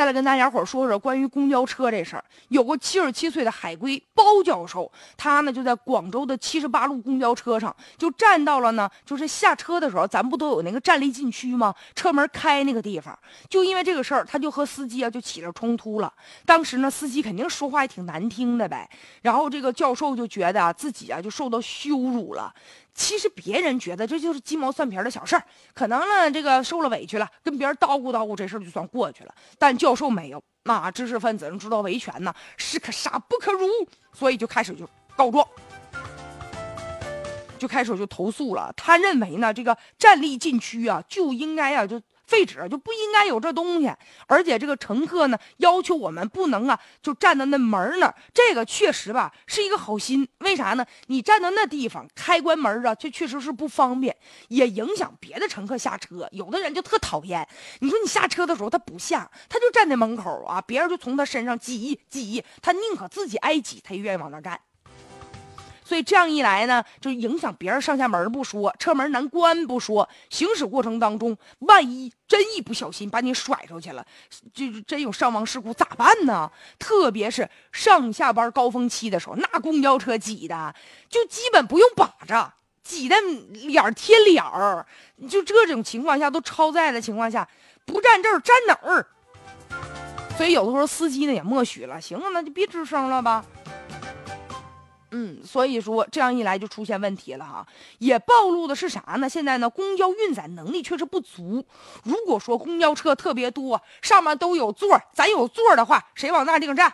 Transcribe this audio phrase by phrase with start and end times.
[0.00, 2.24] 再来跟大家伙说说关于公交车这事儿。
[2.48, 11.74] 有个七十七岁的海归包教授，他呢就在广州的七十八路公交车上，就站到了呢，就是下车的时候，咱不都有那个站立禁区吗？
[11.94, 13.14] 车门开那个地方，
[13.50, 16.10] 就因为这个事儿，他就和司机啊就起了冲突了。
[16.46, 18.88] 当时呢，司机肯定说话也挺难听的呗，
[19.20, 22.54] 然后这个教授就觉得啊自己啊就受到羞辱了。
[22.94, 25.44] 其实别人觉得这就是鸡毛蒜皮的小事儿，
[25.74, 29.34] 可能呢这个受了委屈了，跟别人叨咕叨咕，这事儿就算过去了。
[29.58, 33.66] 但教授没有，那知识分子知道维权呢，士可杀不可辱，
[34.12, 35.46] 所以就开始就告状，
[37.58, 38.72] 就开始就投诉了。
[38.76, 42.00] 他认为呢，这个站立禁区啊就应该啊就。
[42.30, 43.92] 废纸就不应该有这东西，
[44.28, 50.28] 而且这个乘客呢要求我们不能啊，就站在那门那儿，这个确实吧是一个好心。
[50.38, 50.86] 为啥呢？
[51.08, 54.16] 你站到那地方开关门啊，这确实是不方便，
[54.46, 56.28] 也影响别的乘客下车。
[56.30, 57.46] 有的人就特讨厌，
[57.80, 64.60] 你说你下车的时候他不下，他就站在门口啊，别人就从他身上挤挤，他宁可自己挨挤，他也愿意往那站。
[65.90, 74.06] 所以这样一来呢，就影响别人上下门不说，车门难关不说，行驶过程当中，万一真一不小心把你甩出去了，
[74.54, 76.48] 就真有伤亡事故咋办呢？
[76.78, 80.72] 特别是上下班高峰期的时候，那公交车挤的，
[81.08, 82.52] 就基本不用把着，
[82.84, 83.16] 挤的
[83.50, 84.86] 脸贴脸儿，
[85.28, 87.48] 就这种情况下都超载的情况下，
[87.84, 89.04] 不站这儿站哪儿？
[90.36, 93.44] 所以有的时候司机呢也默许了，行了，那就别吱声了吧。
[95.12, 97.66] 嗯，所以说这样一来就出现问题了哈，
[97.98, 99.28] 也暴露的是啥呢？
[99.28, 101.64] 现在呢，公交运载能力确实不足。
[102.04, 106.92] 如果说公交车特别多，上面都有座，咱有座的话，谁往那地方站？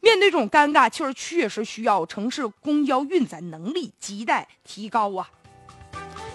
[0.00, 5.28] 面对这种尴尬，确实确实需要城市公交运载能力亟待提高啊。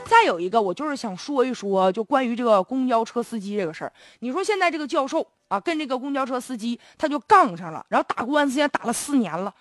[0.06, 3.92] 再有一个，我就是想说一说，就关于这个公交车司机这个事儿。
[4.20, 5.28] 你说现在这个教授。
[5.50, 9.54] 啊，跟这个公交车司机他就杠上了，然后打官司，也打了四年了。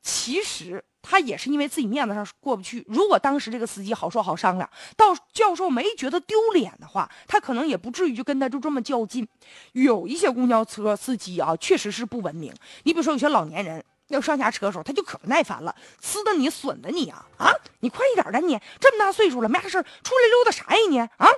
[0.00, 2.82] 其实他也是因为自己面子上过不去。
[2.88, 9.28] 如果当时这个司机好说好商量，到教授没觉得丢脸的话，他可能也不至于就跟他就这么较劲。
[9.72, 12.50] 有一些公交车司机啊，确实是不文明。
[12.84, 17.50] 你比如说有些老年人要上下车的时候，他就可不耐烦了，呲的你，损的你啊啊！
[17.80, 21.28] 你快一点的你，这么大岁数了没啥事出来溜达啥呀你啊？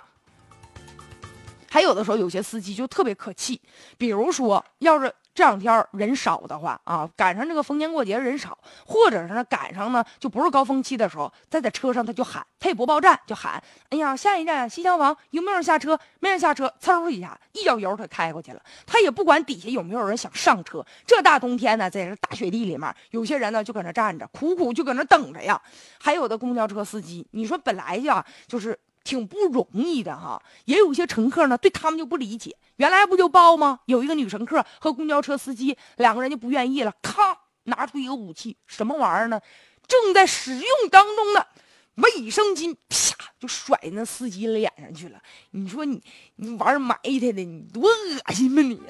[1.70, 3.60] 还有的时候，有些司机就特别可气，
[3.98, 15.98] 比如说，要是这两天人少的话啊，赶上这个逢年过节人少，或者是呢赶上呢就不是高峰期的时候，再在车上他就喊，他也不报站就喊，哎呀，下一站西厢房有没有人下车？
[16.20, 20.82] 没人下车，嗖一下一脚油他开过去了，他也不管底下有没有人想上车。
[21.06, 25.60] 这大冬天呢，在这大雪地里面，有些人呢就搁那站着，苦苦就搁那等着呀。
[26.00, 28.78] 还有的公交车司机，你说本来呀就是。
[29.06, 32.56] 挺不容易的哈，也有一些乘客呢，对他们就不理解。
[32.74, 33.78] 原来不就报吗？
[33.86, 39.40] 有一个女乘客和公交车司机两个人就不愿意了，咔，拿出一个武器，什么玩意儿呢？
[39.86, 41.46] 正在使用当中的
[41.94, 45.20] 卫生巾，啪就甩那司机脸上去了。
[45.52, 46.02] 你说你
[46.34, 48.80] 你玩埋汰的，你多恶心吧你！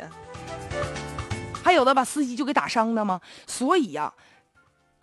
[1.62, 3.20] 还有的把司机就给打伤的吗？
[3.46, 4.14] 所以呀。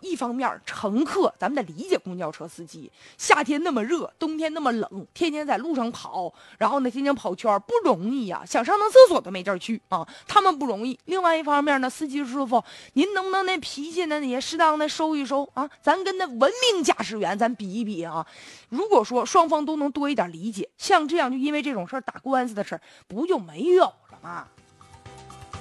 [0.04, 10.98] 一方面，乘客咱们得理解公交车司机，夏天那么热，冬天那么冷，天天在路上跑，然后呢，天天跑圈不容易呀，想上趟厕所都没地儿去啊，他们不容易。
[11.06, 12.62] 另外一方面呢，司机师傅，
[12.92, 15.68] 您能不能那脾气呢也适当的收一收啊？
[15.80, 18.26] 咱跟那文明驾驶员咱比一比啊。
[18.68, 24.46] 如果说双方都能多一点理解，像这样就因为这种事儿打官司的事儿，不就没有了吗？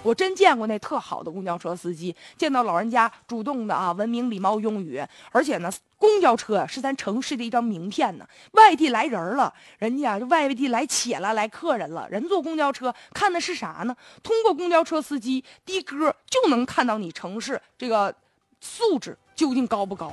[0.04, 8.28] 我真见过那特好的公交车司机，见到老人家主动的啊，文明礼貌用语，而且呢，公交车是咱城市的一张名片呢。
[8.52, 13.96] 外地来人了，人家就外地来且了，来客人了，人坐公交车看的是啥呢？
[14.22, 18.14] 通过公交车司机的歌就能看到你城市这个
[18.60, 20.12] 素质究竟高不高。